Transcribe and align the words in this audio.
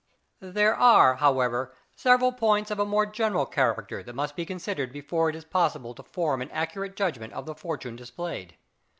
There 0.39 0.73
are, 0.75 1.17
however, 1.17 1.75
several 1.95 2.31
points 2.31 2.71
of 2.71 2.79
a 2.79 2.85
more 2.85 3.05
general 3.05 3.45
character 3.45 4.01
that 4.01 4.15
must 4.15 4.35
be 4.35 4.47
considered 4.47 4.91
before 4.91 5.29
it 5.29 5.35
is 5.35 5.45
possible 5.45 5.93
to 5.93 6.01
form 6.01 6.41
an 6.41 6.49
accurate 6.49 6.95
judgment 6.95 7.33
of 7.33 7.45
the 7.45 7.53
fortune 7.53 7.97
displayed. 7.97 8.55